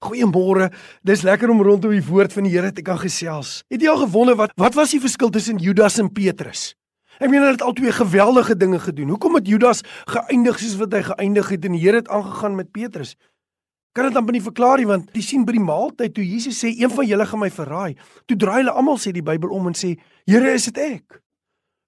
[0.00, 0.70] Goeiemôre.
[1.04, 3.60] Dis lekker om rondom die woord van die Here te kan gesels.
[3.68, 6.70] Het jy al gewonder wat wat was die verskil tussen Judas en Petrus?
[7.20, 9.10] Ek meen hulle het albei geweldige dinge gedoen.
[9.12, 12.70] Hoekom het Judas geëindig soos wat hy geëindig het en die Here het aangegaan met
[12.72, 13.12] Petrus?
[13.92, 16.70] Kan dit dan binne verklaar nie want jy sien by die maaltyd toe Jesus sê
[16.72, 17.98] een van julle gaan my verraai.
[18.24, 21.20] Toe draai hulle almal sê die Bybel om en sê Here is dit ek.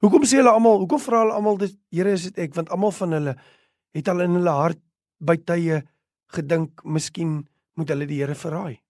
[0.05, 0.83] Hoekom sê hulle almal?
[0.85, 2.53] Hoekom vra hulle almal dis Here is dit ek?
[2.61, 3.35] Want almal van hulle
[3.97, 4.83] het al in hulle hart
[5.25, 5.81] by tye
[6.37, 7.47] gedink miskien
[7.79, 8.81] moet hulle die Here verraai.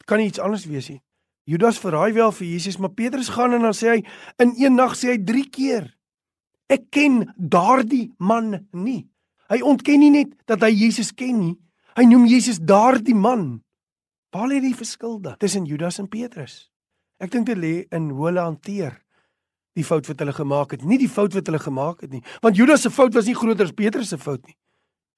[0.00, 1.00] Dit kan nie iets anders wees nie.
[1.50, 4.02] Judas verraai wel vir Jesus, maar Petrus gaan en dan sê hy
[4.42, 5.88] in een nag sê hy 3 keer:
[6.70, 9.08] Ek ken daardie man nie.
[9.50, 11.56] Hy ontken nie net dat hy Jesus ken nie.
[11.98, 13.62] Hy noem Jesus daardie man.
[14.30, 16.68] Waar lê die verskil dan tussen Judas en Petrus?
[17.18, 19.00] Ek dink dit lê in hoe hulle hanteer
[19.74, 22.22] die fout wat hulle gemaak het, nie die fout wat hulle gemaak het nie.
[22.44, 24.56] Want Judas se fout was nie groter as Petrus se fout nie.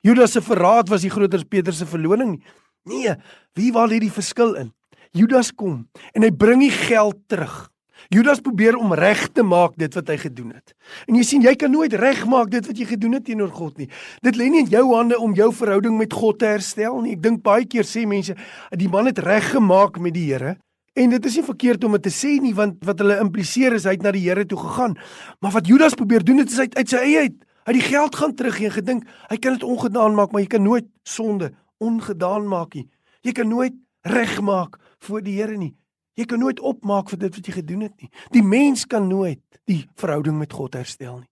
[0.03, 2.43] Judas se verraad was nie groter as Petrus se verloning nie.
[2.89, 3.15] Nee,
[3.55, 4.73] wie waar lê die verskil in?
[5.13, 5.85] Judas kom
[6.17, 7.69] en hy bring die geld terug.
[8.13, 10.73] Judas probeer om reg te maak dit wat hy gedoen het.
[11.07, 13.87] En jy sien, jy kan nooit regmaak dit wat jy gedoen het teenoor God nie.
[14.27, 17.15] Dit lê nie in jou hande om jou verhouding met God te herstel nie.
[17.15, 18.35] Ek dink baie keer sê mense,
[18.77, 20.57] die man het reg gemaak met die Here.
[20.99, 23.87] En dit is nie verkeerd om dit te sê nie want wat hulle impliseer is
[23.89, 24.99] hy het na die Here toe gegaan.
[25.41, 27.41] Maar wat Judas probeer doen dit is uit, uit sy eie uit.
[27.63, 30.51] Hy het die geld gaan teruggee en gedink hy kan dit ongedaan maak, maar jy
[30.51, 32.87] kan nooit sonde ongedaan maak nie.
[33.27, 33.75] Jy kan nooit
[34.07, 35.75] regmaak voor die Here nie.
[36.19, 38.11] Jy kan nooit opmaak vir dit wat jy gedoen het nie.
[38.35, 41.29] Die mens kan nooit die verhouding met God herstel nie.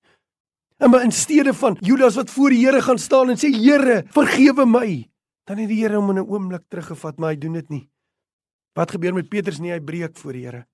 [0.81, 4.03] En maar in steede van Judas wat voor die Here gaan staan en sê Here,
[4.15, 5.05] vergewe my,
[5.45, 7.89] dan het die Here hom in 'n oomblik teruggevat, maar hy doen dit nie.
[8.75, 9.73] Wat gebeur met Petrus nie?
[9.73, 10.67] Hy breek voor die Here.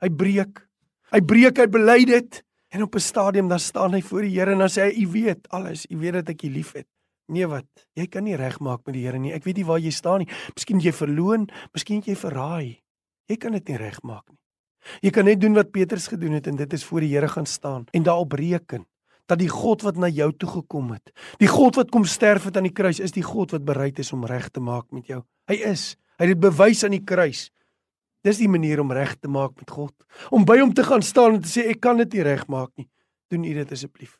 [0.00, 0.68] Hy breek.
[1.12, 2.42] Hy breek, hy bely dit
[2.74, 5.06] en op 'n stadium dan staan hy voor die Here en dan sê hy, "U
[5.12, 6.86] weet alles, u weet dat ek u liefhet."
[7.32, 7.66] Nee wat?
[7.96, 9.32] Jy kan nie regmaak met die Here nie.
[9.32, 10.30] Ek weet nie waar jy staan nie.
[10.56, 12.80] Miskien jy verloon, miskien jy verraai.
[13.30, 14.40] Jy kan dit nie regmaak nie.
[15.00, 17.48] Jy kan net doen wat Petrus gedoen het en dit is voor die Here gaan
[17.48, 18.84] staan en daarop reken
[19.30, 22.58] dat die God wat na jou toe gekom het, die God wat kom sterf het
[22.60, 25.22] aan die kruis, is die God wat bereid is om reg te maak met jou.
[25.48, 25.94] Hy is.
[26.18, 27.48] Hy het dit bewys aan die kruis.
[28.24, 29.94] Dis die manier om reg te maak met God.
[30.32, 32.88] Om by hom te gaan staan en te sê ek kan dit nie regmaak nie.
[33.32, 34.18] Doen u dit asseblief.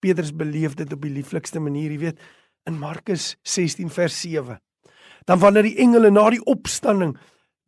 [0.00, 2.20] Petrus beleef dit op die lieflikste manier, jy weet,
[2.68, 4.58] in Markus 16 vers 7.
[5.28, 7.16] Dan wanneer die engele na die opstanding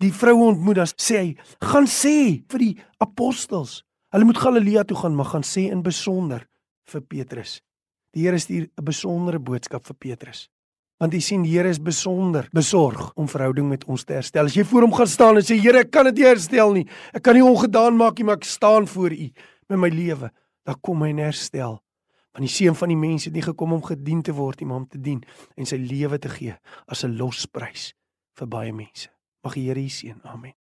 [0.01, 1.31] die vroue ontmoet, dan sê hy:
[1.61, 3.83] "Gaan sê vir die apostels,
[4.13, 6.47] hulle moet Galilea toe gaan, maar gaan sê in besonder
[6.89, 7.61] vir Petrus.
[8.15, 10.49] Die Here stuur 'n besondere boodskap vir Petrus."
[11.01, 14.45] Want jy sien die Here is besonder besorg om verhouding met ons te herstel.
[14.45, 16.87] As jy voor hom gaan staan en sê Here, ek kan dit nie herstel nie.
[17.15, 19.31] Ek kan nie ongedaan maak nie, maar ek staan voor U
[19.69, 20.31] met my lewe.
[20.65, 21.81] Dan kom hy en herstel
[22.33, 24.83] Want die seun van die mens het nie gekom om gedien te word nie, maar
[24.85, 25.25] om te dien
[25.57, 26.55] en sy lewe te gee
[26.87, 27.93] as 'n losprys
[28.39, 29.11] vir baie mense.
[29.43, 30.21] Mag die Here u seën.
[30.25, 30.61] Amen.